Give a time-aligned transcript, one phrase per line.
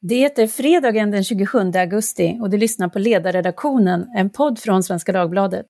[0.00, 5.12] Det är fredagen den 27 augusti och du lyssnar på Ledarredaktionen, en podd från Svenska
[5.12, 5.66] Dagbladet.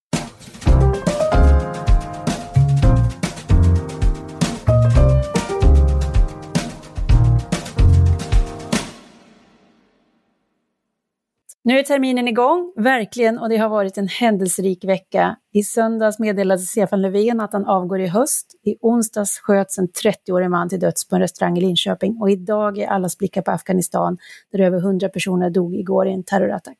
[11.69, 15.37] Nu är terminen igång, verkligen, och det har varit en händelserik vecka.
[15.53, 18.47] I söndags meddelade Stefan Löfven att han avgår i höst.
[18.65, 22.79] I onsdags sköts en 30-årig man till döds på en restaurang i Linköping och idag
[22.79, 24.19] är allas blickar på Afghanistan,
[24.53, 26.79] där över 100 personer dog igår i en terrorattack.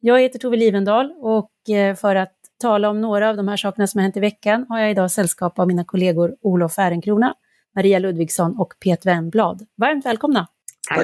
[0.00, 3.86] Jag heter Tove Livendal och eh, för att tala om några av de här sakerna
[3.86, 7.34] som har hänt i veckan har jag idag sällskap av mina kollegor Olof Ehrenkrona,
[7.76, 9.66] Maria Ludvigsson och Pet Wennblad.
[9.76, 10.46] Varmt välkomna!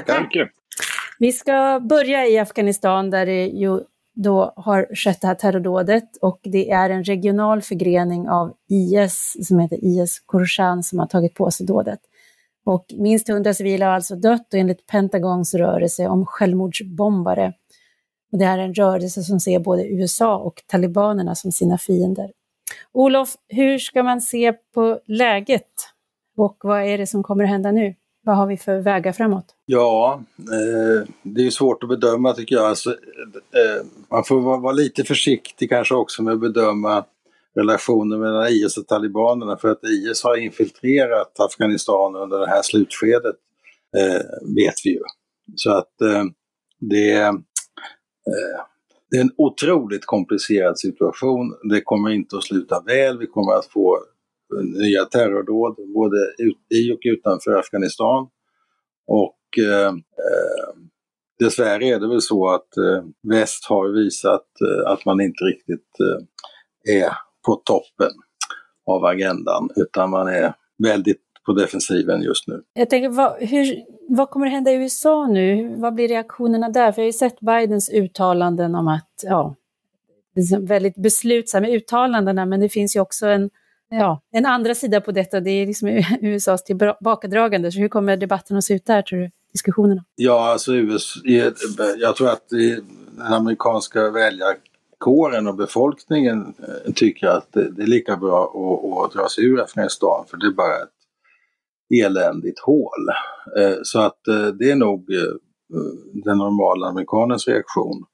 [0.07, 0.66] Tack!
[1.19, 3.81] Vi ska börja i Afghanistan där det ju
[4.15, 9.59] då har skett det här terrordådet och det är en regional förgrening av IS som
[9.59, 12.01] heter IS Khorasan som har tagit på sig dådet.
[12.65, 17.53] Och minst 100 civila har alltså dött och enligt Pentagons rörelse om självmordsbombare.
[18.33, 22.33] Och det här är en rörelse som ser både USA och talibanerna som sina fiender.
[22.93, 25.71] Olof, hur ska man se på läget
[26.37, 27.95] och vad är det som kommer att hända nu?
[28.27, 29.45] Vad har vi för vägar framåt?
[29.67, 32.65] Ja, eh, det är svårt att bedöma tycker jag.
[32.65, 37.05] Alltså, eh, man får vara, vara, lite försiktig kanske också med att bedöma
[37.55, 43.37] relationen mellan IS och talibanerna för att IS har infiltrerat Afghanistan under det här slutskedet,
[43.97, 45.03] eh, vet vi ju.
[45.55, 46.25] Så att eh,
[46.81, 47.33] det, eh,
[49.11, 51.55] det är en otroligt komplicerad situation.
[51.71, 53.19] Det kommer inte att sluta väl.
[53.19, 53.99] Vi kommer att få
[54.63, 56.17] nya terrordåd både
[56.75, 58.29] i och utanför Afghanistan.
[59.07, 60.75] Och eh, eh,
[61.39, 65.91] dessvärre är det väl så att eh, väst har visat eh, att man inte riktigt
[66.01, 67.11] eh, är
[67.47, 68.13] på toppen
[68.87, 72.63] av agendan utan man är väldigt på defensiven just nu.
[72.75, 75.75] Jag tänker, vad, hur, vad kommer att hända i USA nu?
[75.77, 76.93] Vad blir reaktionerna där?
[76.93, 79.55] För jag har ju sett Bidens uttalanden om att, ja,
[80.35, 83.51] liksom väldigt beslutsamma uttalandena, men det finns ju också en
[83.91, 87.73] ja, en andra sida på detta, det är liksom USAs tillbakadragande.
[87.73, 89.31] Så hur kommer debatten att se ut där, tror du?
[89.53, 90.05] Diskussionerna?
[90.15, 91.21] Ja, alltså USA,
[91.99, 98.45] jag tror att den amerikanska väljarkåren och befolkningen eh, tycker att det är lika bra
[98.45, 103.09] att, att dra sig ur Afghanistan, för det är bara ett eländigt hål.
[103.59, 105.07] Eh, så att eh, det är nog
[106.25, 108.05] den normala amerikanens reaktion.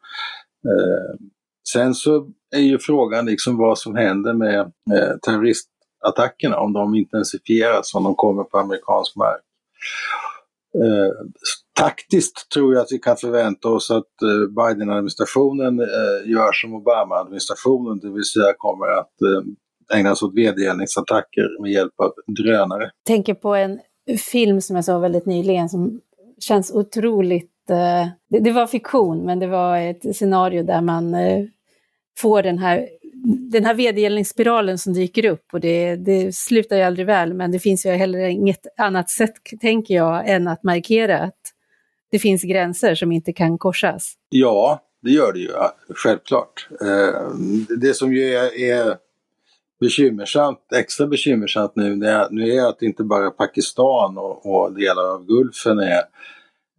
[1.73, 7.95] Sen så är ju frågan liksom vad som händer med eh, terroristattackerna, om de intensifieras,
[7.95, 9.43] om de kommer på amerikansk mark.
[10.75, 11.27] Eh,
[11.79, 17.99] taktiskt tror jag att vi kan förvänta oss att eh, Biden-administrationen eh, gör som Obama-administrationen,
[17.99, 22.83] det vill säga kommer att eh, ägna sig åt vedergällningsattacker med hjälp av drönare.
[22.83, 23.81] Jag tänker på en
[24.19, 26.01] film som jag såg väldigt nyligen som
[26.41, 31.45] känns otroligt Eh, det, det, var fiktion, men det var ett scenario där man eh,
[32.19, 32.89] får den här,
[33.51, 37.59] den här vedergällningsspiralen som dyker upp och det, det slutar ju aldrig väl, men det
[37.59, 41.41] finns ju heller inget annat sätt, tänker jag, än att markera att
[42.11, 44.15] det finns gränser som inte kan korsas.
[44.29, 45.51] Ja, det gör det ju,
[45.95, 46.69] självklart.
[46.81, 47.31] Eh,
[47.79, 48.97] det som ju är, är
[49.81, 51.97] bekymmersamt, extra bekymmersamt nu,
[52.31, 56.03] nu är att inte bara Pakistan och, och delar av Gulfen är,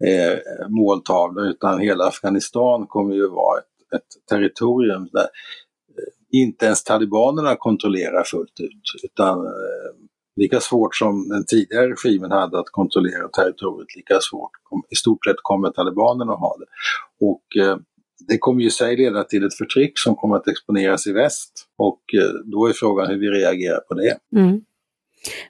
[0.05, 0.37] eh,
[0.69, 3.65] måltavlor utan hela Afghanistan kommer ju vara ett
[3.95, 9.03] ett territorium där eh, inte ens talibanerna kontrollerar fullt ut.
[9.03, 9.91] Utan eh,
[10.35, 14.51] lika svårt som den tidigare regimen hade att kontrollera territoriet, lika svårt
[14.89, 16.65] i stort sett kommer talibanerna att ha det.
[17.25, 17.77] Och eh,
[18.27, 21.67] det kommer ju i sig leda till ett förtryck som kommer att exponeras i väst
[21.77, 24.17] och eh, då är frågan hur vi reagerar på det.
[24.35, 24.61] Mm.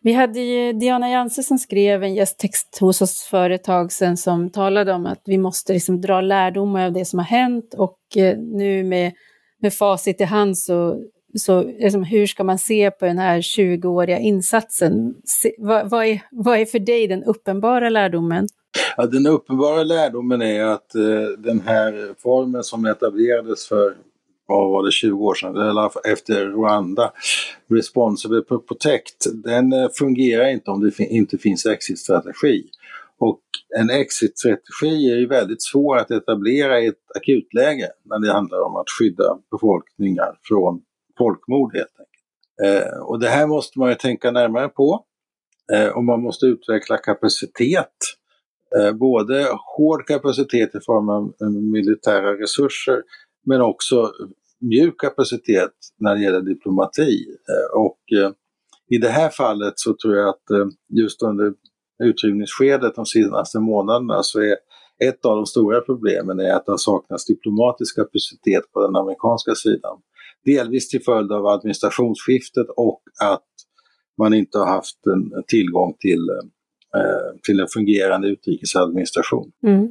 [0.01, 4.17] Vi hade ju Diana Janse som skrev en gästtext hos oss för ett tag sedan
[4.17, 7.99] som talade om att vi måste liksom dra lärdomar av det som har hänt och
[8.15, 9.13] eh, nu med,
[9.61, 11.03] med facit i hand så,
[11.39, 15.15] så liksom, hur ska man se på den här 20-åriga insatsen?
[15.25, 18.47] Se, vad, vad, är, vad är för dig den uppenbara lärdomen?
[18.97, 23.95] Ja, den uppenbara lärdomen är att eh, den här formen som etablerades för
[24.47, 27.11] vad var det, 20 år sedan, eller efter Rwanda,
[27.67, 32.63] Responsible Protect, den eh, fungerar inte om det inte finns exit-strategi.
[33.17, 33.41] Och
[33.79, 38.75] en exit-strategi är ju väldigt svår att etablera i ett akutläge när det handlar om
[38.75, 40.81] att skydda befolkningar från
[41.17, 42.13] folkmord helt enkelt.
[42.63, 45.05] Eh, och det här måste man ju tänka närmare på.
[45.73, 47.95] Eh, och man måste utveckla kapacitet
[48.77, 49.47] eh, både
[49.77, 53.03] hård kapacitet i form av eh, militära resurser
[53.45, 54.11] men också
[54.63, 57.25] mjuk kapacitet när det gäller diplomati.
[57.49, 58.31] Eh, och eh,
[58.89, 61.53] i det här fallet så tror jag att eh, just under
[62.03, 64.57] utrymningsskedet de senaste månaderna så är
[65.03, 69.97] ett av de stora problemen är att det saknas diplomatisk kapacitet på den amerikanska sidan.
[70.45, 73.47] Delvis till följd av administrationsskiftet och att
[74.17, 76.29] man inte har haft en tillgång till,
[77.43, 79.51] till en fungerande utrikesadministration.
[79.67, 79.87] Mm.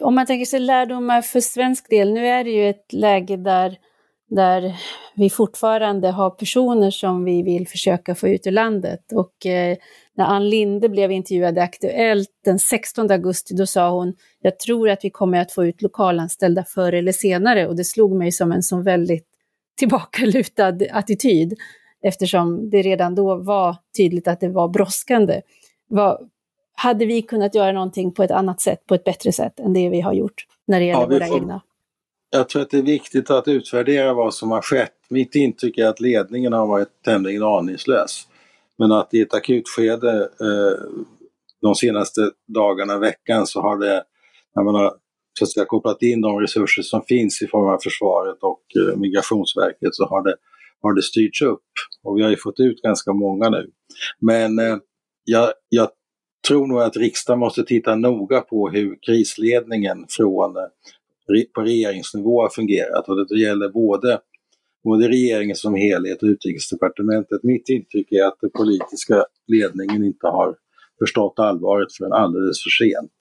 [0.00, 3.78] Om man tänker sig lärdomar för svensk del, nu är det ju ett läge där
[4.30, 4.76] där
[5.14, 9.12] vi fortfarande har personer som vi vill försöka få ut ur landet.
[9.14, 9.76] Och eh,
[10.14, 14.90] när Ann Linde blev intervjuad i Aktuellt den 16 augusti, då sa hon, jag tror
[14.90, 17.66] att vi kommer att få ut lokalanställda förr eller senare.
[17.66, 19.26] Och det slog mig som en så väldigt
[19.78, 21.58] tillbakalutad attityd,
[22.02, 25.40] eftersom det redan då var tydligt att det var brådskande.
[25.88, 26.30] Vad,
[26.82, 29.88] hade vi kunnat göra någonting på ett annat sätt, på ett bättre sätt än det
[29.88, 31.60] vi har gjort när det gäller ja, våra får, egna?
[32.30, 34.94] jag tror att det är viktigt att utvärdera vad som har skett.
[35.10, 38.28] Mitt intryck är att ledningen har varit tämligen aningslös.
[38.78, 41.00] Men att i ett akutskede eh,
[41.62, 44.04] de senaste dagarna, veckan, så har det,
[44.56, 44.94] när man har
[45.38, 48.96] så att säga, kopplat in de resurser som finns i form av försvaret och eh,
[48.96, 50.34] Migrationsverket, så har det,
[50.82, 51.68] har det styrts upp.
[52.02, 53.70] Och vi har ju fått ut ganska många nu.
[54.20, 54.76] Men eh,
[55.24, 55.88] jag, jag
[56.48, 60.62] tror nog att riksdagen måste titta noga på hur krisledningen från eh,
[61.54, 64.20] på regeringsnivå har fungerat och det gäller både,
[64.84, 67.42] både regeringen som helhet och utrikesdepartementet.
[67.42, 70.56] Mitt intryck är att den politiska ledningen inte har
[70.98, 73.12] förstått allvaret förrän alldeles för sent.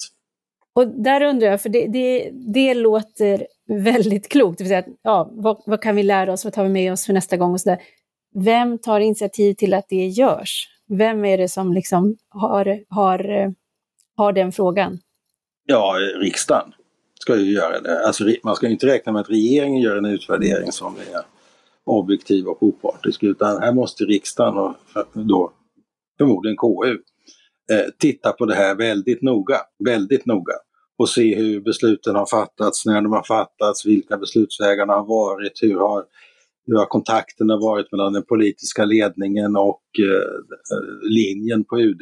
[0.74, 5.32] Och där undrar jag, för det, det, det låter väldigt klokt, det vill säga, ja,
[5.34, 7.62] vad, vad, kan vi lära oss, vad tar vi med oss för nästa gång och
[7.62, 7.82] sådär.
[8.36, 10.68] Vem tar initiativ till att det görs?
[10.90, 13.54] Vem är det som liksom har, har,
[14.16, 15.00] har den frågan?
[15.66, 16.74] Ja, riksdagen
[17.20, 18.08] ska ju göra det.
[18.08, 21.22] Alltså, man ska inte räkna med att regeringen gör en utvärdering som är
[21.86, 24.76] objektiv och opartisk utan här måste riksdagen och
[25.14, 25.52] då
[26.18, 26.98] förmodligen KU
[27.72, 30.54] eh, titta på det här väldigt noga, väldigt noga
[30.98, 35.80] och se hur besluten har fattats, när de har fattats, vilka beslutsvägarna har varit, hur
[35.80, 36.06] har,
[36.72, 40.34] hur har kontakterna varit mellan den politiska ledningen och eh,
[40.76, 42.02] eh, linjen på UD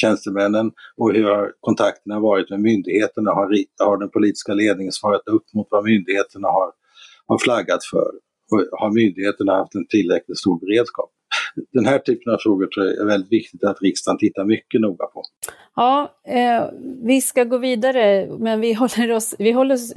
[0.00, 3.30] tjänstemännen och hur har kontakterna varit med myndigheterna?
[3.30, 3.48] Har,
[3.84, 6.70] har den politiska ledningen svarat upp mot vad myndigheterna har,
[7.26, 8.10] har flaggat för?
[8.50, 11.10] Har myndigheterna haft en tillräckligt stor beredskap?
[11.72, 15.06] Den här typen av frågor tror jag är väldigt viktigt att riksdagen tittar mycket noga
[15.06, 15.22] på.
[15.76, 16.64] Ja, eh,
[17.02, 19.92] vi ska gå vidare, men vi håller oss, vi håller oss,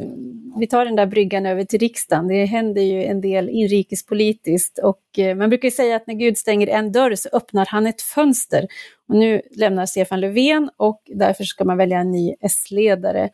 [0.59, 2.27] vi tar den där bryggan över till riksdagen.
[2.27, 6.67] Det händer ju en del inrikespolitiskt och eh, man brukar säga att när Gud stänger
[6.67, 8.67] en dörr så öppnar han ett fönster.
[9.07, 13.29] Och nu lämnar Stefan Löfven och därför ska man välja en ny S-ledare.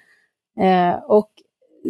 [0.59, 1.29] Eh, och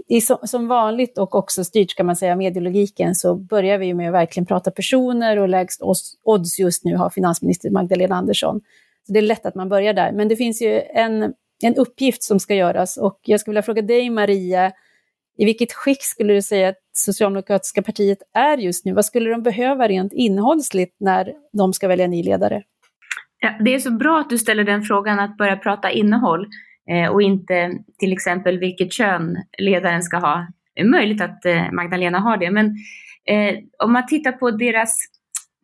[0.07, 4.13] i, som vanligt och också styrt kan man säga medielogiken så börjar vi med att
[4.13, 5.81] verkligen prata personer och lägst
[6.23, 8.61] odds just nu har finansminister Magdalena Andersson.
[9.07, 10.11] Så det är lätt att man börjar där.
[10.11, 11.33] Men det finns ju en,
[11.63, 14.71] en uppgift som ska göras och jag skulle vilja fråga dig Maria,
[15.37, 18.93] i vilket skick skulle du säga att Socialdemokratiska partiet är just nu?
[18.93, 22.63] Vad skulle de behöva rent innehållsligt när de ska välja ny ledare?
[23.39, 26.47] Ja, det är så bra att du ställer den frågan, att börja prata innehåll
[26.91, 30.47] Eh, och inte till exempel vilket kön ledaren ska ha.
[30.75, 32.65] Det är möjligt att eh, Magdalena har det, men
[33.25, 34.95] eh, om man tittar på deras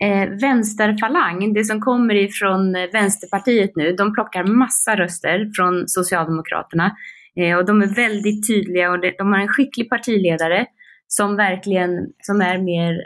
[0.04, 6.96] eh, vänsterfalang, det som kommer ifrån eh, Vänsterpartiet nu, de plockar massa röster från Socialdemokraterna
[7.36, 10.66] eh, och de är väldigt tydliga och de har en skicklig partiledare
[11.08, 13.02] som verkligen som är mer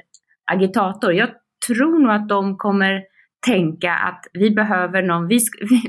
[0.51, 1.13] agitator.
[1.13, 1.29] Jag
[1.67, 3.03] tror nog att de kommer
[3.45, 5.39] tänka att vi behöver någon, vi,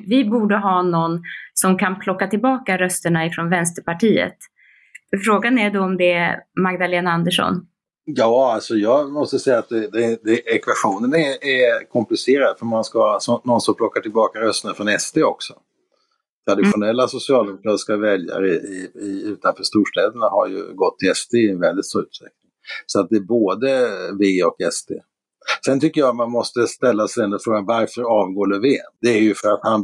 [0.06, 1.22] vi borde ha någon
[1.54, 4.36] som kan plocka tillbaka rösterna ifrån Vänsterpartiet.
[5.25, 7.66] Frågan är då om det är Magdalena Andersson.
[8.04, 12.84] Ja, alltså jag måste säga att det, det, det, ekvationen är, är, komplicerad för man
[12.84, 15.54] ska ha så, någon som plockar tillbaka rösterna från SD också.
[16.48, 17.08] Traditionella mm.
[17.08, 22.02] socialdemokratiska väljare i, i, utanför storstäderna har ju gått till SD i en väldigt stor
[22.02, 22.50] utsträckning.
[22.86, 23.88] Så att det är både
[24.20, 24.90] V och SD.
[25.65, 28.87] Sen tycker jag man måste ställa sig den frågan, varför avgår Löfven?
[29.00, 29.83] Det är ju för att han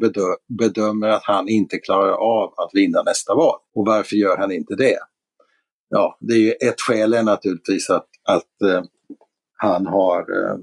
[0.49, 3.59] bedömer att han inte klarar av att vinna nästa val.
[3.75, 4.99] Och varför gör han inte det?
[5.88, 8.83] Ja, det är ju ett skäl är naturligtvis att, att eh,
[9.57, 10.57] han har eh,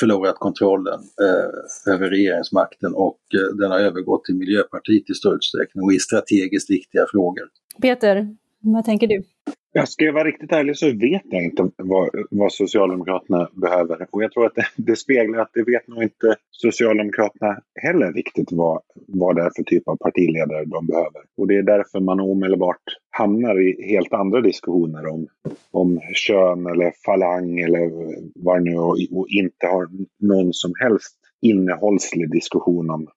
[0.00, 5.84] förlorat kontrollen eh, över regeringsmakten och eh, den har övergått till Miljöpartiet i stor utsträckning
[5.84, 7.44] och i strategiskt viktiga frågor.
[7.82, 9.22] Peter, vad tänker du?
[9.76, 14.06] Jag ska jag vara riktigt ärlig så vet jag inte vad, vad Socialdemokraterna behöver.
[14.10, 18.52] Och jag tror att det, det, speglar att det vet nog inte Socialdemokraterna heller riktigt
[18.52, 21.22] vad, vad det är för typ av partiledare de behöver.
[21.36, 25.26] Och det är därför man omedelbart hamnar i helt andra diskussioner om,
[25.70, 27.90] om kön eller falang eller
[28.34, 29.88] vad det nu och, och inte har
[30.18, 33.08] någon som helst innehållslig diskussion om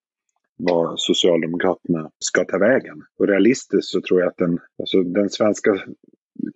[0.58, 3.02] vad Socialdemokraterna ska ta vägen.
[3.20, 5.72] Och realistiskt så tror jag att den, alltså den svenska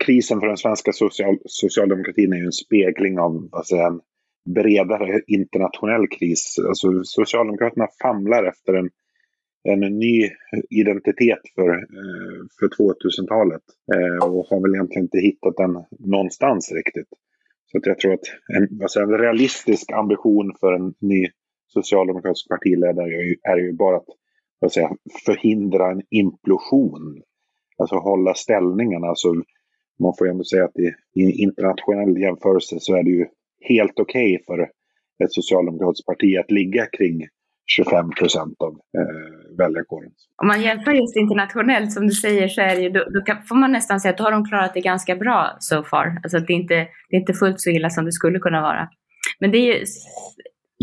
[0.05, 4.01] krisen för den svenska social, socialdemokratin är ju en spegling av alltså en
[4.45, 6.55] bredare internationell kris.
[6.67, 8.89] Alltså Socialdemokraterna famlar efter en,
[9.63, 10.29] en ny
[10.69, 13.61] identitet för, eh, för 2000-talet
[13.95, 17.09] eh, och har väl egentligen inte hittat den någonstans riktigt.
[17.71, 18.27] Så att jag tror att
[18.57, 21.27] en, alltså en realistisk ambition för en ny
[21.67, 24.01] socialdemokratisk partiledare är ju, är ju bara
[24.65, 24.91] att säga,
[25.25, 27.21] förhindra en implosion.
[27.77, 29.07] Alltså hålla ställningarna.
[29.07, 29.33] Alltså,
[30.01, 33.25] man får ju ändå säga att i, i internationell jämförelse så är det ju
[33.61, 34.61] helt okej okay för
[35.23, 37.27] ett socialdemokratiskt parti att ligga kring
[37.75, 40.11] 25 procent av eh, väljarkåren.
[40.41, 43.43] Om man jämför just internationellt som du säger så är det ju, då, då kan,
[43.43, 46.19] får man nästan säga att då har de klarat det ganska bra so far.
[46.23, 46.75] Alltså att det inte
[47.09, 48.89] det är inte fullt så illa som det skulle kunna vara.
[49.39, 49.85] Men det är ju,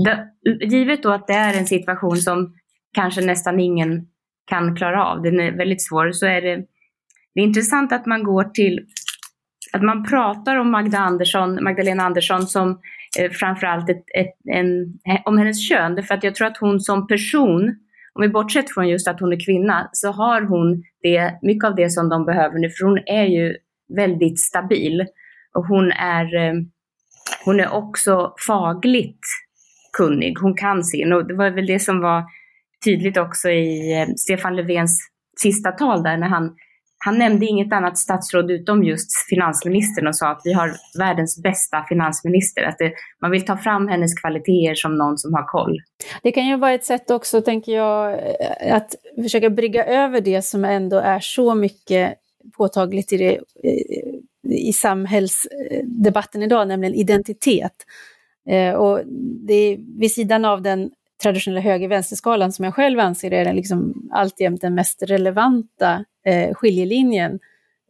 [0.04, 0.28] det,
[0.66, 2.54] givet då att det är en situation som
[2.94, 4.06] kanske nästan ingen
[4.46, 6.56] kan klara av, den är väldigt svår, så är det,
[7.34, 8.86] det är intressant att man går till
[9.72, 12.80] att man pratar om Magda Andersson, Magdalena Andersson som
[13.18, 15.94] eh, framförallt ett, ett, en, om hennes kön.
[15.94, 17.68] Därför att jag tror att hon som person,
[18.14, 21.74] om vi bortsett från just att hon är kvinna, så har hon det, mycket av
[21.74, 22.70] det som de behöver nu.
[22.70, 23.56] För hon är ju
[23.96, 25.06] väldigt stabil.
[25.54, 26.54] Och hon är, eh,
[27.44, 29.20] hon är också fagligt
[29.96, 30.38] kunnig.
[30.40, 31.12] Hon kan sin.
[31.12, 32.24] Och det var väl det som var
[32.84, 35.10] tydligt också i eh, Stefan Löfvens
[35.40, 36.56] sista tal där när han
[36.98, 41.84] han nämnde inget annat statsråd utom just finansministern och sa att vi har världens bästa
[41.88, 42.62] finansminister.
[42.62, 45.78] Att det, man vill ta fram hennes kvaliteter som någon som har koll.
[46.22, 50.42] Det kan ju vara ett sätt också, tänker jag, eh, att försöka brygga över det
[50.42, 52.14] som ändå är så mycket
[52.56, 57.74] påtagligt i, det, eh, i samhällsdebatten idag, nämligen identitet.
[58.48, 59.00] Eh, och
[59.46, 60.90] det är vid sidan av den
[61.22, 67.38] traditionella höger-vänsterskalan som jag själv anser är den liksom alltjämt den mest relevanta eh, skiljelinjen,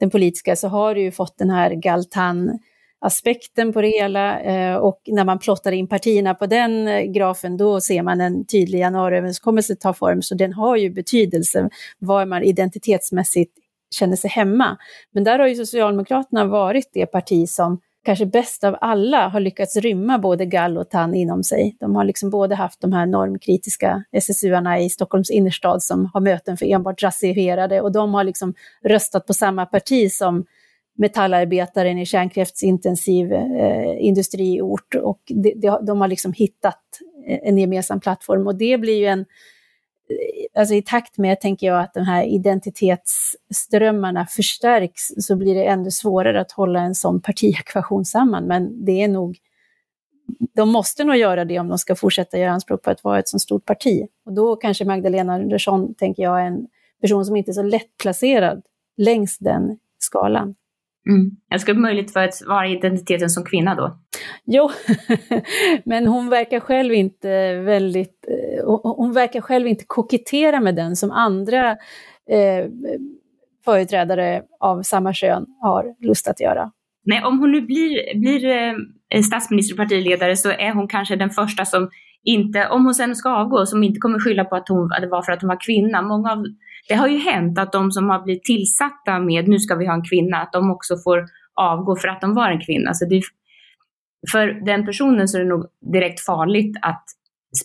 [0.00, 2.58] den politiska, så har du ju fått den här Galtan
[3.00, 7.56] aspekten på det hela eh, och när man plottar in partierna på den eh, grafen
[7.56, 11.68] då ser man en tydlig januariöverenskommelse ta form så den har ju betydelse
[11.98, 13.52] var man identitetsmässigt
[13.90, 14.76] känner sig hemma.
[15.10, 19.76] Men där har ju Socialdemokraterna varit det parti som kanske bäst av alla har lyckats
[19.76, 21.76] rymma både gall och tann inom sig.
[21.80, 26.56] De har liksom både haft de här normkritiska SSU-arna i Stockholms innerstad som har möten
[26.56, 30.44] för enbart rasifierade och de har liksom röstat på samma parti som
[30.98, 36.80] metallarbetaren i kärnkraftsintensiv eh, industriort och de, de, de har liksom hittat
[37.26, 39.24] eh, en gemensam plattform och det blir ju en
[40.54, 45.90] alltså i takt med, tänker jag, att de här identitetsströmmarna förstärks så blir det ännu
[45.90, 48.46] svårare att hålla en sån partiekvation samman.
[48.46, 49.38] Men det är nog,
[50.54, 53.28] de måste nog göra det om de ska fortsätta göra anspråk på att vara ett
[53.28, 54.06] så stort parti.
[54.26, 56.66] Och då kanske Magdalena Andersson, tänker jag, är en
[57.00, 58.62] person som inte är så lättplacerad
[58.96, 60.54] längs den skalan.
[61.08, 61.30] Mm.
[61.48, 63.98] Jag skulle möjligt för att vara identiteten som kvinna då?
[64.44, 64.70] Jo,
[65.84, 68.47] men hon verkar själv inte väldigt, eh,
[68.82, 71.70] hon verkar själv inte kokettera med den som andra
[72.30, 72.66] eh,
[73.64, 76.70] företrädare av samma kön har lust att göra.
[77.04, 78.44] Nej, om hon nu blir, blir
[79.14, 81.90] eh, statsminister och partiledare så är hon kanske den första som
[82.24, 85.08] inte, om hon sen ska avgå, som inte kommer skylla på att, hon, att det
[85.08, 86.02] var för att hon var kvinna.
[86.02, 86.44] Många av
[86.88, 89.94] det har ju hänt att de som har blivit tillsatta med nu ska vi ha
[89.94, 92.94] en kvinna, att de också får avgå för att de var en kvinna.
[92.94, 93.22] Så det,
[94.32, 97.04] för den personen så är det nog direkt farligt att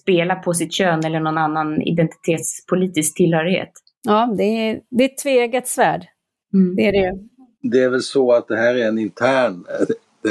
[0.02, 3.72] spela på sitt kön eller någon annan identitetspolitisk tillhörighet.
[4.04, 6.06] Ja, det är, det är ett tveeggat svärd.
[6.54, 6.76] Mm.
[6.76, 7.20] Det är det
[7.62, 9.66] Det är väl så att det här är en intern,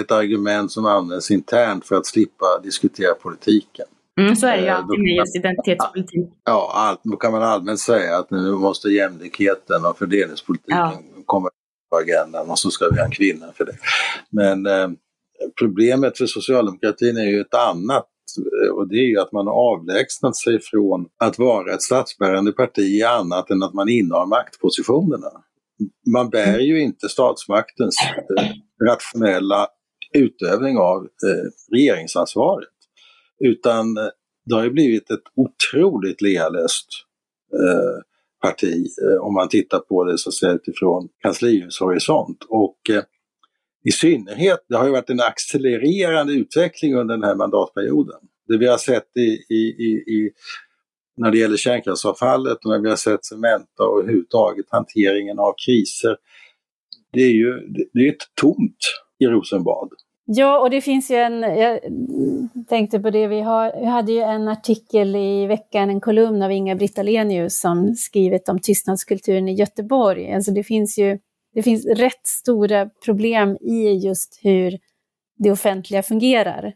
[0.01, 3.87] ett argument som används internt för att slippa diskutera politiken.
[4.21, 6.29] Mm, så är det ju eh, alltid med just identitetspolitik.
[6.45, 10.99] Ja, all, då kan man allmänt säga att nu måste jämlikheten och fördelningspolitiken ja.
[11.27, 11.51] komma
[11.91, 13.77] på agendan och så ska vi ha en kvinna för det.
[14.31, 14.89] Men eh,
[15.59, 18.07] problemet för socialdemokratin är ju ett annat
[18.39, 22.53] Eh, och det är ju att man har avlägsnat sig från att vara ett statsbärande
[22.53, 25.31] parti i annat än att man innehar maktpositionerna.
[26.12, 27.97] Man bär ju inte statsmaktens
[28.39, 28.47] eh,
[28.89, 29.69] rationella
[30.15, 32.69] utövning av eh, regeringsansvaret.
[33.45, 34.09] Utan eh,
[34.47, 36.89] det har ju blivit ett otroligt lealöst
[37.53, 38.03] eh,
[38.43, 42.47] parti eh, om man tittar på det så att säga utifrån kanslihushorisont.
[42.49, 43.03] Och eh,
[43.85, 48.21] i synnerhet, det har ju varit en accelererande utveckling under den här mandatperioden.
[48.49, 50.31] Det vi har sett i, i, i, i
[51.17, 56.17] när det gäller kärnkraftsavfallet och när vi har sett Cementa och överhuvudtaget hanteringen av kriser.
[57.12, 57.61] Det är ju
[57.93, 58.79] det är ett tomt
[59.19, 59.89] i Rosenbad.
[60.25, 61.81] Ja, och det finns ju en, jag
[62.69, 66.53] tänkte på det, vi, har, vi hade ju en artikel i veckan, en kolumn av
[66.53, 70.33] Inga-Britt Ahlenius som skrivit om tystnadskulturen i Göteborg.
[70.33, 71.19] Alltså det finns ju
[71.55, 74.79] det finns rätt stora problem i just hur
[75.39, 76.75] det offentliga fungerar.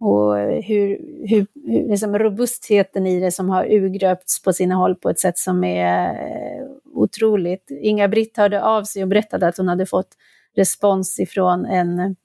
[0.00, 5.10] Och hur, hur, hur liksom robustheten i det som har urgröpts på sina håll på
[5.10, 7.70] ett sätt som är eh, otroligt.
[7.70, 10.08] Inga-Britt hörde av sig och berättade att hon hade fått
[10.56, 12.16] respons ifrån en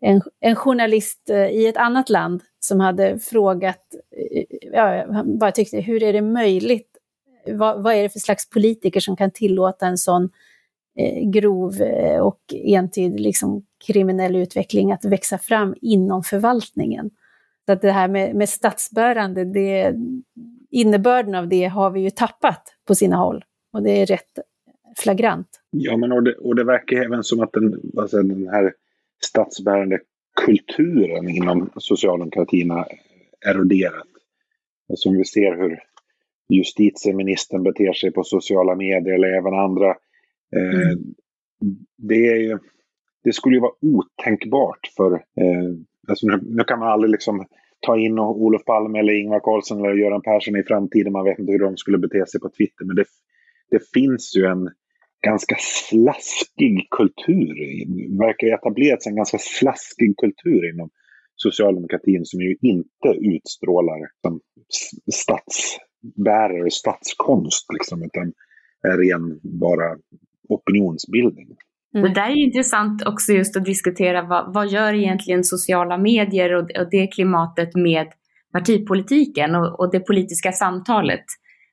[0.00, 5.52] en, en journalist eh, i ett annat land som hade frågat, eh, ja, han bara
[5.52, 6.96] tyckte, hur är det möjligt?
[7.46, 10.30] Vad, vad, är det för slags politiker som kan tillåta en sån eh,
[10.98, 17.10] Eh, grov eh, och entydig liksom, kriminell utveckling att växa fram inom förvaltningen?
[17.66, 19.94] Så att det här med, med statsbärande, det,
[20.70, 23.44] innebörden av det har vi ju tappat på sina håll.
[23.72, 24.38] Och det är rätt
[24.96, 25.60] flagrant.
[25.70, 28.72] Ja, men och det, och det verkar även som att den, alltså den här
[29.24, 29.98] statsbärande
[30.46, 32.86] kulturen inom socialdemokratin har
[33.46, 34.06] eroderat.
[34.94, 35.78] Som vi ser hur
[36.48, 39.96] justitieministern beter sig på sociala medier eller även andra.
[40.56, 41.14] Eh, mm.
[41.96, 42.58] det,
[43.24, 45.12] det skulle ju vara otänkbart för...
[45.12, 45.70] Eh,
[46.08, 47.46] alltså nu, nu, kan man aldrig liksom
[47.86, 51.12] ta in Olof Palme eller Ingvar Carlsson eller Göran Persson i framtiden.
[51.12, 52.84] Man vet inte hur de skulle bete sig på Twitter.
[52.84, 53.04] Men det,
[53.70, 54.70] det finns ju en,
[55.22, 57.54] ganska slaskig kultur.
[57.54, 60.90] Det verkar etablerats en ganska slaskig kultur inom
[61.36, 64.40] socialdemokratin som ju inte utstrålar som
[65.12, 68.32] statsbärare statskonst, liksom, utan
[68.82, 69.96] är ren bara
[70.54, 71.48] opinionsbildning.
[71.94, 72.08] Mm.
[72.08, 76.62] Det där är intressant också just att diskutera vad, vad gör egentligen sociala medier och,
[76.62, 78.06] och det klimatet med
[78.52, 81.24] partipolitiken och, och det politiska samtalet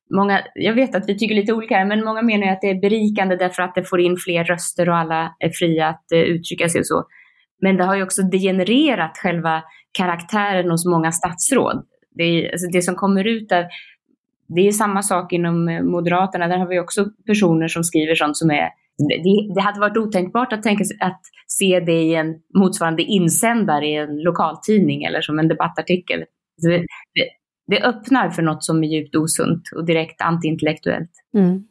[0.09, 2.81] många, jag vet att vi tycker lite olika här, men många menar att det är
[2.81, 6.69] berikande därför att det får in fler röster och alla är fria att uh, uttrycka
[6.69, 7.03] sig och så.
[7.61, 9.63] Men det har ju också degenererat själva
[9.97, 11.85] karaktären hos många statsråd.
[12.15, 13.67] Det, är, alltså det som kommer ut där,
[14.47, 18.37] det är samma sak inom eh, Moderaterna, där har vi också personer som skriver sånt
[18.37, 23.03] som är det, det hade varit otänkbart att, tänka, att se det i en motsvarande
[23.03, 26.23] insändare i en lokaltidning eller som en debattartikel.
[26.61, 26.85] Det,
[27.67, 31.11] det öppnar för något som är djupt osunt och direkt antiintellektuellt.
[31.37, 31.63] Mm.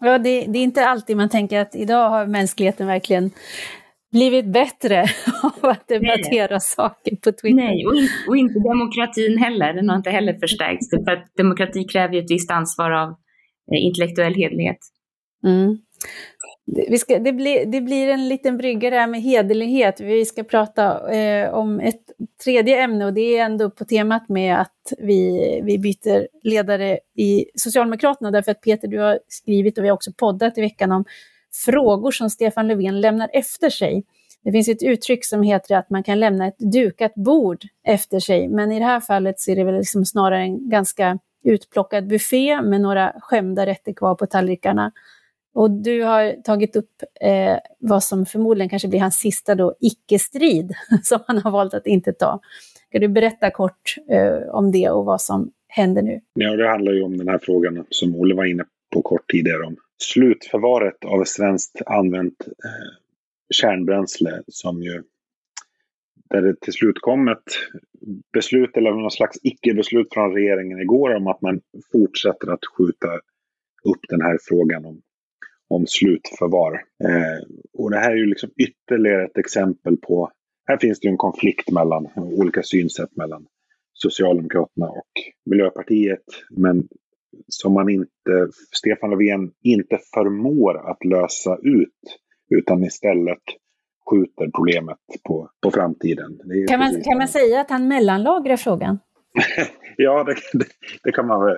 [0.00, 3.30] Ja, det, det, är inte alltid man tänker att idag har mänskligheten verkligen
[4.12, 5.02] blivit bättre
[5.42, 6.60] av att debattera Nej.
[6.60, 7.54] saker på Twitter.
[7.54, 9.72] Nej, och, in, och, inte demokratin heller.
[9.72, 10.90] Den har inte heller förstärkts.
[10.90, 14.78] För att demokrati kräver ju ett visst ansvar av eh, intellektuell hederlighet.
[15.46, 15.78] Mm.
[16.90, 20.00] Vi ska, det, blir, det blir en liten brygga där med hederlighet.
[20.00, 22.02] Vi ska prata eh, om ett
[22.44, 27.44] tredje ämne och det är ändå på temat med att vi, vi byter ledare i
[27.54, 28.30] Socialdemokraterna.
[28.30, 31.04] Därför att Peter, du har skrivit och vi har också poddat i veckan om
[31.64, 34.04] frågor som Stefan Löfven lämnar efter sig.
[34.44, 38.48] Det finns ett uttryck som heter att man kan lämna ett dukat bord efter sig,
[38.48, 42.62] men i det här fallet så är det väl liksom snarare en ganska utplockad buffé
[42.62, 44.92] med några skämda rätter kvar på tallrikarna.
[45.54, 50.72] Och du har tagit upp eh, vad som förmodligen kanske blir hans sista då, icke-strid,
[51.02, 52.40] som han har valt att inte ta.
[52.90, 56.20] Kan du berätta kort eh, om det och vad som händer nu?
[56.34, 59.62] Ja, det handlar ju om den här frågan som Olle var inne på kort tidigare
[59.62, 62.96] om slutförvaret av svenskt använt eh,
[63.54, 65.02] kärnbränsle som ju
[66.30, 67.38] där det till slut kom ett
[68.32, 71.60] beslut eller någon slags icke-beslut från regeringen igår om att man
[71.92, 73.14] fortsätter att skjuta
[73.84, 75.02] upp den här frågan om
[75.74, 76.72] om slutförvar.
[77.04, 80.30] Eh, och det här är ju liksom ytterligare ett exempel på,
[80.66, 83.46] här finns det en konflikt mellan olika synsätt mellan
[83.92, 85.10] Socialdemokraterna och
[85.50, 86.24] Miljöpartiet.
[86.50, 86.88] Men
[87.48, 92.18] som man inte, Stefan Löfven inte förmår att lösa ut.
[92.50, 93.42] Utan istället
[94.10, 96.38] skjuter problemet på, på framtiden.
[96.68, 98.98] Kan man, kan man säga att han mellanlagrar frågan?
[99.96, 100.66] ja, det, det,
[101.02, 101.48] det, kan man,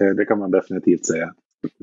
[0.00, 1.34] eh, det kan man definitivt säga.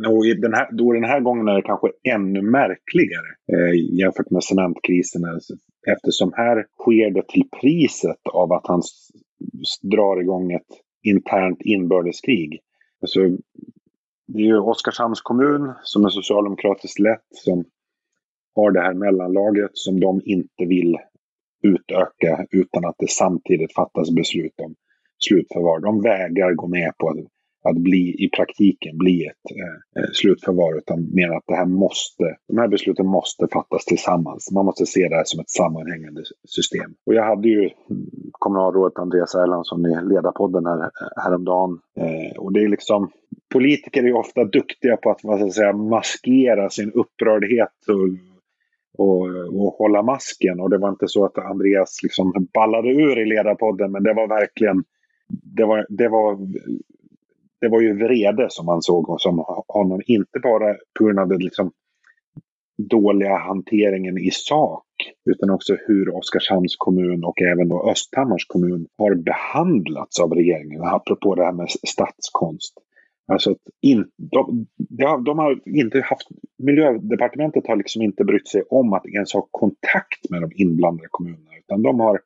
[0.08, 4.43] Och den här, då den här gången är det kanske ännu märkligare eh, jämfört med
[4.43, 5.21] cementkrisen.
[5.88, 8.82] Eftersom här sker det till priset av att han
[9.82, 10.71] drar igång ett
[11.04, 12.60] internt inbördeskrig.
[13.02, 13.20] Alltså,
[14.28, 17.66] det är ju Oskarshamns kommun som är socialdemokratiskt lett som
[18.56, 20.98] har det här mellanlagret som de inte vill
[21.64, 24.76] utöka utan att det samtidigt fattas beslut om
[25.18, 25.80] slutförvar.
[25.80, 27.14] De vägrar gå med på
[27.63, 32.24] att bli i praktiken bli ett eh, eh, slutförvar utan mer att det här måste,
[32.48, 34.52] de här besluten måste fattas tillsammans.
[34.52, 36.93] Man måste se det här som ett sammanhängande system.
[37.06, 37.69] Och jag hade ju
[38.32, 41.80] kommunalrådet Andreas Erlandsson i Ledarpodden här, eh, häromdagen.
[41.98, 43.12] Eh, och det är liksom,
[43.54, 48.10] politiker är ofta duktiga på att vad ska säga, maskera sin upprördhet och,
[48.98, 49.22] och,
[49.62, 50.60] och hålla masken.
[50.60, 54.28] Och det var inte så att Andreas liksom ballade ur i ledarpodden, men det var
[54.28, 54.84] verkligen
[55.30, 56.38] det var, det var,
[57.62, 60.02] det var ju vrede som man såg och som honom.
[60.06, 61.72] Inte bara på grund av den liksom
[62.78, 64.86] dåliga hanteringen i sak
[65.30, 71.36] utan också hur Oskarshamns kommun och även då Östhammars kommun har behandlats av regeringen, apropå
[71.36, 72.74] det här med statskonst.
[73.32, 74.65] Alltså att in, de,
[75.26, 80.30] de, har inte haft, miljödepartementet har liksom inte brytt sig om att ens ha kontakt
[80.30, 82.22] med de inblandade kommunerna utan de har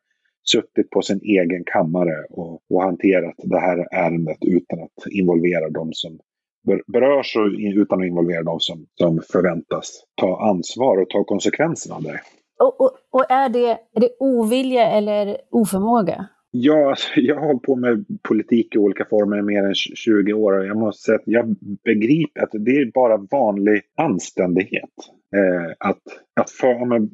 [0.52, 5.90] suttit på sin egen kammare och, och hanterat det här ärendet utan att involvera de
[5.94, 6.20] som
[6.88, 7.46] berörs och
[7.82, 12.20] utan att involvera de som, som förväntas ta ansvar och ta konsekvenserna av det.
[12.60, 16.28] Och, och, och, är, det, är det ovilja eller oförmåga?
[16.52, 20.60] Ja, jag har hållit på med politik i olika former i mer än 20 år
[20.60, 24.94] och jag måste säga att jag begriper att det är bara vanlig anständighet.
[25.36, 26.02] Eh, att,
[26.36, 27.10] att för, men,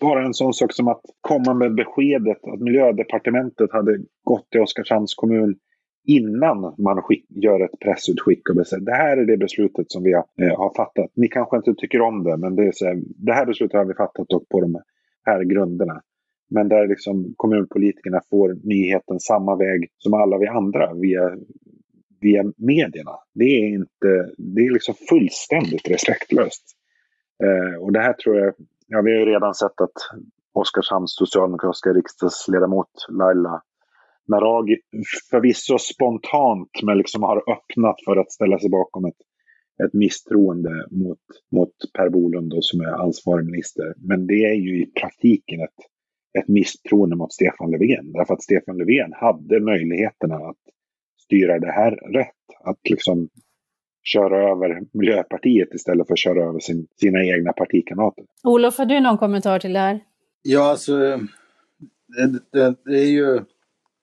[0.00, 5.14] bara en sån sak som att komma med beskedet att miljödepartementet hade gått till Oskarshamns
[5.14, 5.58] kommun
[6.06, 10.12] innan man skick, gör ett pressutskick och säger det här är det beslutet som vi
[10.12, 11.10] har, eh, har fattat.
[11.14, 13.84] Ni kanske inte tycker om det, men det, är så här, det här beslutet har
[13.84, 14.80] vi fattat och på de
[15.26, 16.02] här grunderna.
[16.50, 21.36] Men där liksom kommunpolitikerna får nyheten samma väg som alla vi andra via,
[22.20, 23.12] via medierna.
[23.34, 26.76] Det är, inte, det är liksom fullständigt respektlöst.
[27.44, 28.54] Eh, och det här tror jag,
[28.86, 29.98] ja, vi har ju redan sett att
[30.52, 33.62] Oskarshamns socialdemokratiska riksdagsledamot Laila
[34.28, 34.76] Naragi
[35.30, 39.20] förvisso spontant men liksom har öppnat för att ställa sig bakom ett,
[39.84, 41.18] ett misstroende mot,
[41.52, 43.94] mot Per Bolund då, som är ansvarig minister.
[43.96, 45.80] Men det är ju i praktiken ett,
[46.38, 48.12] ett misstroende mot Stefan Löfven.
[48.12, 50.62] Därför att Stefan Löfven hade möjligheterna att
[51.18, 52.64] styra det här rätt.
[52.64, 53.28] Att liksom
[54.02, 58.24] köra över Miljöpartiet istället för att köra över sin, sina egna partikamrater.
[58.42, 60.00] Olof, har du någon kommentar till det här?
[60.42, 63.40] Ja, alltså det, det, det är ju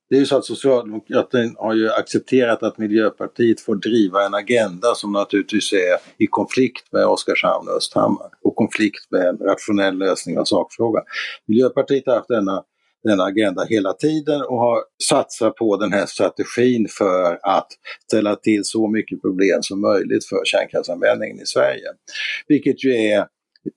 [0.10, 4.96] det är ju så att Socialdemokraterna har ju accepterat att Miljöpartiet får driva en agenda
[4.96, 10.40] som naturligtvis är i konflikt med Oskarshamn och Östhammar och konflikt med en rationell lösning
[10.40, 11.04] av sakfrågan.
[11.46, 12.64] Miljöpartiet har haft denna,
[13.08, 17.68] denna agenda hela tiden och har satsat på den här strategin för att
[18.08, 21.88] ställa till så mycket problem som möjligt för kärnkraftsanvändningen i Sverige.
[22.48, 23.28] Vilket ju är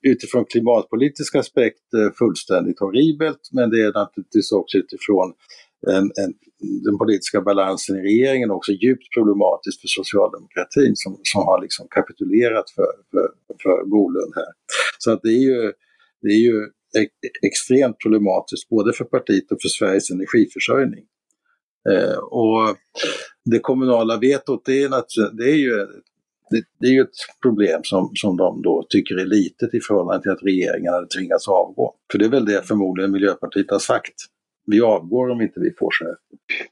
[0.06, 5.32] utifrån klimatpolitiska aspekter fullständigt horribelt men det är naturligtvis också utifrån
[5.88, 6.32] en, en,
[6.84, 12.70] den politiska balansen i regeringen också djupt problematiskt för socialdemokratin som, som har liksom kapitulerat
[12.70, 13.26] för, för,
[13.62, 14.52] för Bolund här.
[14.98, 15.72] Så att det är ju,
[16.22, 16.68] det är ju
[17.46, 21.05] extremt problematiskt både för partiet och för Sveriges energiförsörjning.
[21.90, 22.76] Eh, och
[23.44, 24.88] det kommunala vetot, det är,
[25.37, 25.87] det är ju
[26.50, 30.22] det, det, är ju ett problem som, som de då tycker är litet i förhållande
[30.22, 31.94] till att regeringen hade tvingats avgå.
[32.12, 34.14] För det är väl det förmodligen Miljöpartiet har sagt
[34.66, 36.16] vi avgår om inte vi får så här.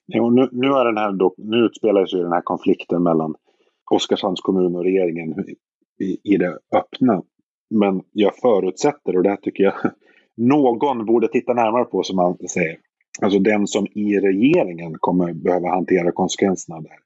[0.07, 3.35] Jo, nu, nu, är den här, nu utspelar sig den här konflikten mellan
[3.91, 5.35] Oskarshamns kommun och regeringen
[6.01, 7.23] i, i det öppna.
[7.71, 9.75] Men jag förutsätter, och det här tycker jag
[10.39, 12.79] någon borde titta närmare på som man säger.
[13.23, 17.01] Alltså den som i regeringen kommer behöva hantera konsekvenserna av det här.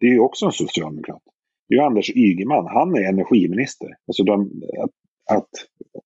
[0.00, 1.22] Det är ju också en socialdemokrat.
[1.68, 3.88] Det är ju Anders Ygeman, han är energiminister.
[4.08, 4.50] Alltså de,
[4.82, 4.90] att
[5.30, 5.48] att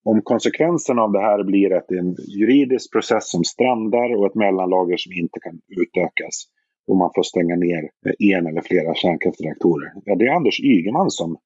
[0.03, 4.25] om konsekvensen av det här blir att det är en juridisk process som strandar och
[4.25, 6.45] ett mellanlager som inte kan utökas
[6.87, 7.89] och man får stänga ner
[8.19, 9.91] en eller flera kärnkraftsreaktorer.
[10.05, 11.37] Ja, det är Anders Ygeman som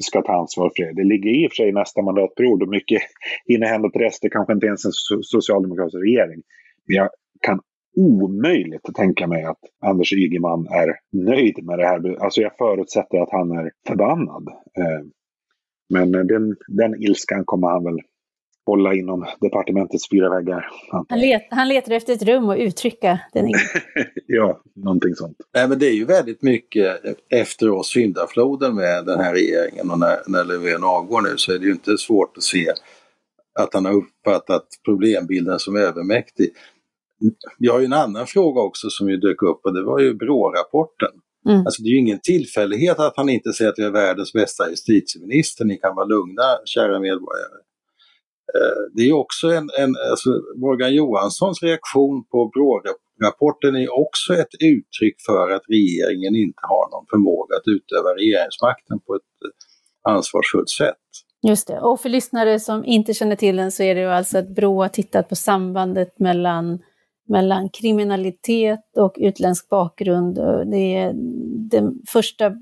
[0.00, 0.92] ska ta ansvar för det.
[0.92, 3.02] Det ligger i och för sig nästa mandatperiod och mycket
[3.46, 4.20] hinner hända till dess.
[4.20, 6.42] Det kanske inte ens är en socialdemokratisk regering.
[6.86, 7.08] Men jag
[7.40, 7.60] kan
[7.96, 12.22] omöjligt tänka mig att Anders Ygeman är nöjd med det här.
[12.24, 14.48] Alltså jag förutsätter att han är förbannad.
[14.78, 15.06] Eh,
[15.94, 17.98] men den, den ilskan kommer han väl
[18.70, 20.66] hålla inom departementets fyra väggar.
[20.90, 23.46] Han, let, han letar efter ett rum att uttrycka den
[24.26, 25.36] Ja, någonting sånt.
[25.54, 29.98] Nej, men det är ju väldigt mycket efter oss syndafloden med den här regeringen och
[29.98, 32.72] när, när Löfven avgår nu så är det ju inte svårt att se
[33.58, 36.50] att han har uppfattat problembilden som övermäktig.
[37.58, 40.14] Vi har ju en annan fråga också som ju dök upp och det var ju
[40.14, 41.12] BRÅ-rapporten.
[41.48, 41.60] Mm.
[41.66, 44.70] Alltså det är ju ingen tillfällighet att han inte säger att vi är världens bästa
[44.70, 47.69] justitieminister, ni kan vara lugna kära medborgare.
[48.54, 54.54] Eh, det är också en, en alltså Morgan Johanssons reaktion på BRÅ-rapporten är också ett
[54.60, 60.70] uttryck för att regeringen inte har någon förmåga att utöva regeringsmakten på ett eh, ansvarsfullt
[60.70, 61.04] sätt.
[61.42, 64.38] Just det, och för lyssnare som inte känner till den så är det ju alltså
[64.38, 66.78] att Brå har tittat på sambandet mellan
[67.30, 70.34] mellan kriminalitet och utländsk bakgrund.
[70.70, 71.12] Det är
[71.70, 72.52] den första eh,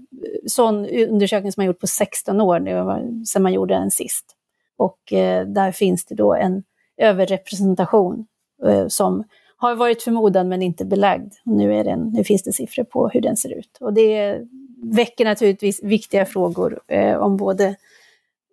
[0.46, 4.38] sån undersökning som man gjort på 16 år, det var sedan man gjorde den sist.
[4.79, 6.62] Och eh, där finns det då en
[6.97, 8.27] överrepresentation
[8.67, 9.25] eh, som
[9.57, 11.33] har varit förmodad men inte belagd.
[11.45, 13.79] Nu, är den, nu finns det siffror på hur den ser ut.
[13.81, 14.41] Och det
[14.83, 17.77] väcker naturligtvis viktiga frågor eh, om både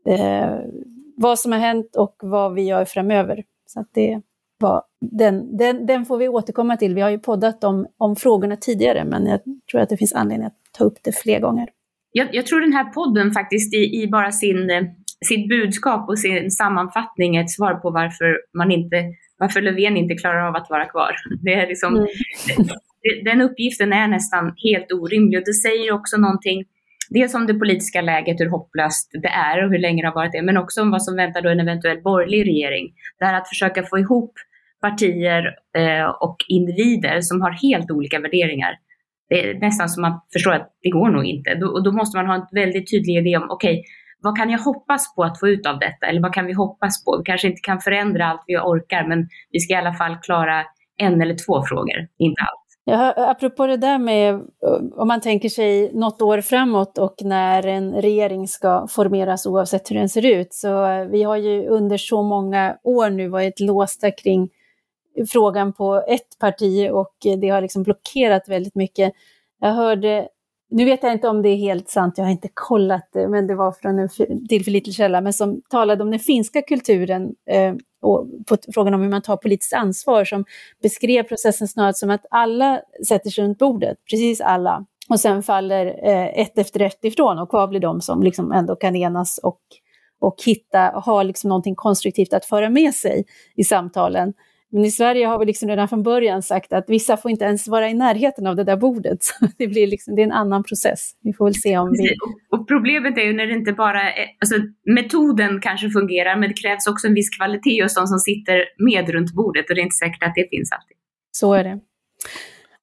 [0.07, 0.55] eh,
[1.17, 3.43] vad som har hänt och vad vi gör framöver.
[3.65, 4.21] Så att det
[4.59, 6.95] var, den, den, den får vi återkomma till.
[6.95, 9.39] Vi har ju poddat om, om frågorna tidigare, men jag
[9.71, 11.69] tror att det finns anledning att ta upp det fler gånger.
[12.11, 14.83] Jag, jag tror den här podden faktiskt i, i bara sin, eh,
[15.25, 19.03] sitt budskap och sin sammanfattning är ett svar på varför man inte
[19.37, 21.15] varför Löfven inte klarar av att vara kvar.
[21.43, 22.07] Det är liksom, mm.
[23.23, 26.65] den uppgiften är nästan helt orimlig och det säger också någonting
[27.09, 30.31] dels om det politiska läget, hur hopplöst det är och hur länge det har varit
[30.31, 32.93] det, men också om vad som väntar då en eventuell borgerlig regering.
[33.19, 34.33] Det här att försöka få ihop
[34.81, 38.79] partier eh, och individer som har helt olika värderingar.
[39.29, 41.55] Det är nästan som man förstår att det går nog inte.
[41.65, 43.83] Och då måste man ha en väldigt tydlig idé om, okej, okay,
[44.25, 46.05] vad kan jag hoppas på att få ut av detta?
[46.07, 47.17] Eller vad kan vi hoppas på?
[47.17, 50.63] Vi kanske inte kan förändra allt vi orkar, men vi ska i alla fall klara
[50.97, 52.65] en eller två frågor, inte allt.
[52.87, 54.41] Ja, apropå det där med eh,
[54.95, 59.95] om man tänker sig något år framåt och när en regering ska formeras oavsett hur
[59.95, 60.53] den ser ut.
[60.53, 64.49] Så eh, vi har ju under så många år nu varit låsta kring
[65.31, 69.13] frågan på ett parti och eh, det har liksom blockerat väldigt mycket.
[69.59, 70.27] Jag hörde,
[70.75, 73.47] nu vet jag inte om det är helt sant, jag har inte kollat det, men
[73.47, 74.09] det var från en
[74.49, 79.09] tillförlitlig källa, men som talade om den finska kulturen eh, och på frågan om hur
[79.09, 80.45] man tar politiskt ansvar, som
[80.81, 85.85] beskrev processen snarare som att alla sätter sig runt bordet, precis alla, och sen faller
[85.85, 89.61] eh, ett efter ett ifrån och kvar blir de som liksom ändå kan enas och,
[90.19, 94.33] och hitta, ha liksom någonting konstruktivt att föra med sig i samtalen.
[94.75, 97.67] Men i Sverige har vi liksom redan från början sagt att vissa får inte ens
[97.67, 99.23] vara i närheten av det där bordet.
[99.23, 101.11] Så det, blir liksom, det är en annan process.
[101.21, 102.15] Vi får väl se om vi...
[102.51, 106.61] Och problemet är ju när det inte bara är, alltså metoden kanske fungerar, men det
[106.61, 109.83] krävs också en viss kvalitet hos de som sitter med runt bordet och det är
[109.83, 110.97] inte säkert att det finns alltid.
[111.31, 111.79] Så är det.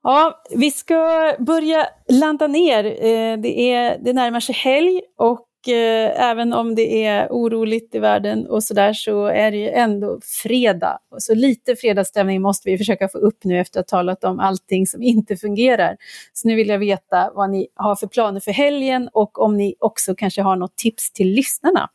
[0.02, 2.84] Ja, vi ska börja landa ner.
[2.84, 7.98] Eh, det, är, det närmar sig helg och eh, även om det är oroligt i
[7.98, 10.98] världen och sådär så är det ju ändå fredag.
[11.18, 14.86] Så lite fredagsstämning måste vi försöka få upp nu efter att ha talat om allting
[14.86, 15.96] som inte fungerar.
[16.32, 19.74] Så nu vill jag veta vad ni har för planer för helgen och om ni
[19.78, 21.90] också kanske har något tips till lyssnarna.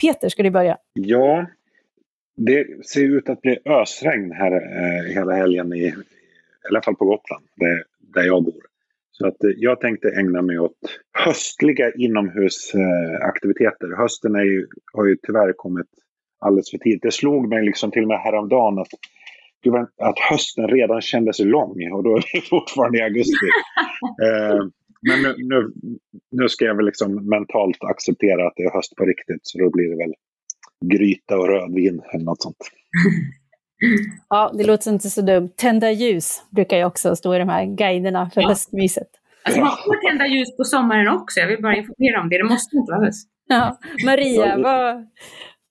[0.00, 0.76] Peter, ska du börja?
[0.92, 1.46] Ja,
[2.36, 5.94] det ser ut att bli ösregn här eh, hela helgen, i, i
[6.68, 8.69] alla fall på Gotland, där, där jag bor.
[9.20, 10.78] Så att eh, jag tänkte ägna mig åt
[11.12, 13.96] höstliga inomhusaktiviteter.
[13.96, 15.86] Hösten är ju, har ju tyvärr kommit
[16.38, 17.02] alldeles för tidigt.
[17.02, 18.88] Det slog mig liksom till och med häromdagen att,
[20.02, 23.46] att hösten redan kändes lång och då är det fortfarande i augusti.
[24.24, 24.64] eh,
[25.08, 25.72] men nu, nu,
[26.30, 29.70] nu, ska jag väl liksom mentalt acceptera att det är höst på riktigt så då
[29.70, 30.14] blir det väl
[30.84, 32.56] gryta och rödvin eller något sånt.
[34.28, 35.48] Ja, det låter inte så dumt.
[35.56, 38.48] Tända ljus brukar ju också stå i de här guiderna för ja.
[38.48, 39.08] höstmyset.
[39.42, 42.38] Alltså man får tända ljus på sommaren också, jag vill bara informera om det.
[42.38, 43.28] Det måste inte vara höst.
[43.48, 43.78] Ja.
[44.04, 45.06] Maria, vad...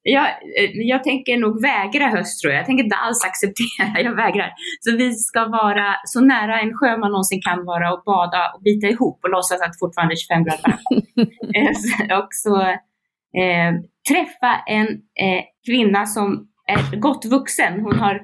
[0.01, 2.59] Jag, eh, jag tänker nog vägra höst tror jag.
[2.59, 4.53] Jag tänker inte alls acceptera, jag vägrar.
[4.79, 8.61] Så vi ska vara så nära en sjö man någonsin kan vara och bada och
[8.61, 12.11] bita ihop och låtsas att det fortfarande är 25 grader varmt.
[12.23, 12.61] och så
[13.41, 13.71] eh,
[14.09, 14.87] träffa en
[15.25, 17.79] eh, kvinna som är gott vuxen.
[17.79, 18.15] Hon har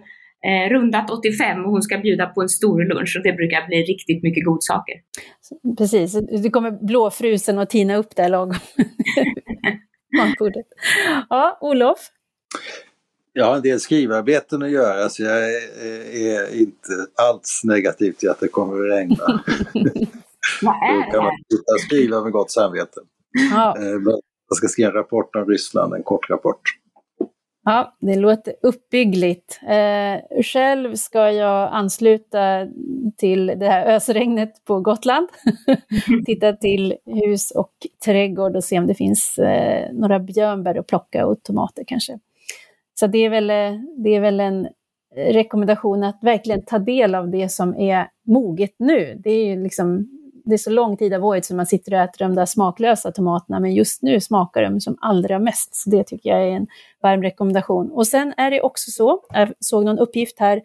[0.46, 3.78] eh, rundat 85 och hon ska bjuda på en stor lunch och det brukar bli
[3.78, 4.96] riktigt mycket godsaker.
[5.78, 8.56] Precis, du kommer blåfrusen och tina upp det lagom.
[11.30, 12.00] ja, Olof?
[13.34, 16.92] Jag har en del skrivarbeten att göra så jag är, är inte
[17.30, 19.26] alls negativ till att det kommer att regna.
[20.62, 23.02] Vad är Då kan man sitta och skriva med gott samvete.
[23.52, 23.78] Ja.
[23.78, 24.00] Eh,
[24.50, 26.62] jag ska skriva en rapport om Ryssland, en kort rapport.
[27.68, 29.60] Ja, det låter uppbyggligt.
[29.68, 32.68] Eh, själv ska jag ansluta
[33.18, 35.28] till det här ösregnet på Gotland.
[36.26, 37.72] Titta till hus och
[38.06, 42.20] trädgård och se om det finns eh, några björnbär att plocka och tomater kanske.
[43.00, 44.68] Så det är, väl, eh, det är väl en
[45.16, 49.22] rekommendation att verkligen ta del av det som är moget nu.
[49.24, 50.10] Det är ju liksom
[50.46, 53.12] det är så lång tid av året som man sitter och äter de där smaklösa
[53.12, 55.76] tomaterna, men just nu smakar de som allra mest.
[55.76, 56.68] Så det tycker jag är en
[57.02, 57.92] varm rekommendation.
[57.92, 60.62] Och sen är det också så, jag såg någon uppgift här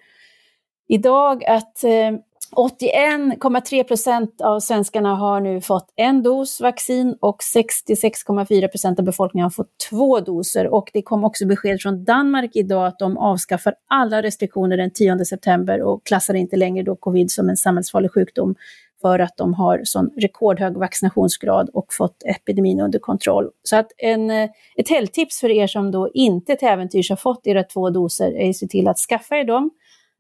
[0.89, 2.11] idag, att eh,
[2.57, 9.45] 81,3 procent av svenskarna har nu fått en dos vaccin och 66,4 procent av befolkningen
[9.45, 10.67] har fått två doser.
[10.75, 15.25] Och det kom också besked från Danmark idag att de avskaffar alla restriktioner den 10
[15.25, 18.55] september och klassar inte längre då covid som en samhällsfarlig sjukdom
[19.01, 23.51] för att de har sån rekordhög vaccinationsgrad och fått epidemin under kontroll.
[23.63, 27.47] Så att en, eh, ett helgtips för er som då inte till äventyrs har fått
[27.47, 29.71] era två doser är att se till att skaffa er dem.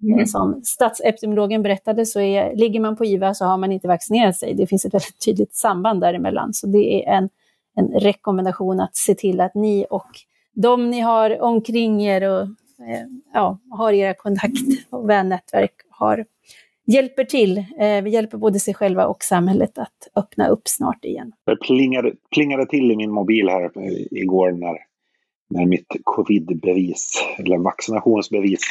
[0.02, 0.18] Mm.
[0.18, 4.36] Eh, som statsepidemiologen berättade så är, ligger man på IVA så har man inte vaccinerat
[4.36, 4.54] sig.
[4.54, 6.52] Det finns ett väldigt tydligt samband däremellan.
[6.52, 7.28] Så det är en,
[7.76, 10.08] en rekommendation att se till att ni och
[10.54, 14.54] de ni har omkring er och eh, ja, har era kontakt
[14.90, 16.24] och vännätverk har
[16.86, 17.58] hjälper till.
[17.58, 21.32] Eh, vi hjälper både sig själva och samhället att öppna upp snart igen.
[21.46, 23.70] Det plingade, plingade till i min mobil här
[24.10, 24.76] igår när,
[25.50, 28.62] när mitt covidbevis, eller vaccinationsbevis,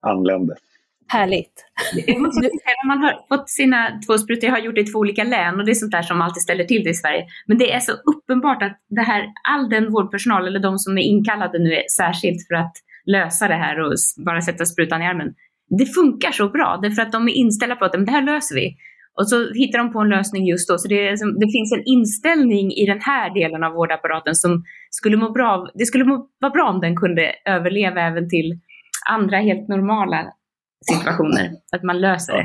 [0.00, 0.56] anlände.
[1.08, 1.66] Härligt.
[2.06, 5.60] När man har fått sina två sprutor, jag har gjort det i två olika län
[5.60, 7.26] och det är sånt där som alltid ställer till det i Sverige.
[7.46, 11.02] Men det är så uppenbart att det här, all den vårdpersonal, eller de som är
[11.02, 12.72] inkallade nu är särskilt för att
[13.06, 15.34] lösa det här och bara sätta sprutan i armen,
[15.78, 18.76] det funkar så bra därför att de är inställda på att det här löser vi.
[19.18, 20.78] Och så hittar de på en lösning just då.
[20.78, 25.16] Så det, liksom, det, finns en inställning i den här delen av vårdapparaten som skulle
[25.16, 28.60] må bra Det skulle må, vara bra om den kunde överleva även till
[29.08, 30.32] andra helt normala
[30.90, 31.50] situationer.
[31.72, 32.44] Att man löser det.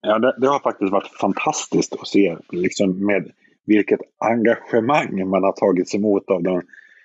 [0.00, 3.30] Ja, det, det har faktiskt varit fantastiskt att se liksom med
[3.66, 6.62] vilket engagemang man har tagits emot av den,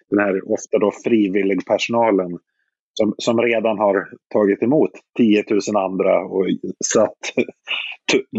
[0.10, 2.40] den här ofta då frivillig personalen
[2.94, 3.96] som, som redan har
[4.34, 6.46] tagit emot 10 000 andra och
[6.94, 7.22] satt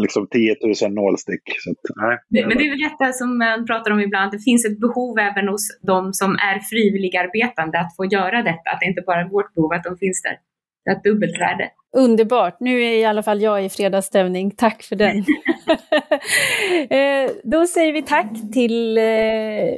[0.03, 1.45] liksom 10 000 nålstick.
[1.63, 4.65] Så att, nej, Men det är väl detta som man pratar om ibland, det finns
[4.65, 9.03] ett behov även hos de som är frivilligarbetande att få göra detta, att det inte
[9.09, 10.37] bara är vårt behov att de finns där.
[10.85, 11.69] Det är ett dubbelt värde.
[11.97, 12.57] Underbart!
[12.59, 14.51] Nu är i alla fall jag i fredagsstämning.
[14.51, 15.17] Tack för den!
[16.89, 19.03] eh, då säger vi tack till eh,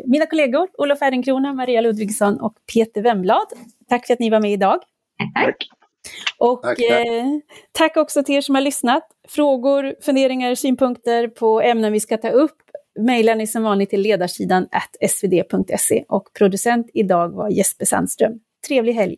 [0.05, 3.47] mina kollegor Olof Ehrenkrona, Maria Ludvigsson och Peter Wemblad.
[3.89, 4.79] Tack för att ni var med idag.
[5.33, 5.55] Tack!
[6.37, 7.07] Och tack, tack.
[7.07, 7.25] Eh,
[7.71, 9.03] tack också till er som har lyssnat.
[9.27, 12.57] Frågor, funderingar, synpunkter på ämnen vi ska ta upp
[12.99, 14.67] mejlar ni som vanligt till ledarsidan
[15.09, 18.33] svd.se och producent idag var Jesper Sandström.
[18.67, 19.15] Trevlig helg!